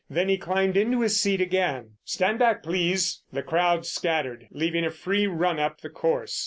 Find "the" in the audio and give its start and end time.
3.31-3.43, 5.81-5.89